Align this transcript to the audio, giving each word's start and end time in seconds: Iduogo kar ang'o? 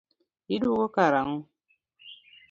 Iduogo 0.55 0.85
kar 0.95 1.13
ang'o? 1.21 1.39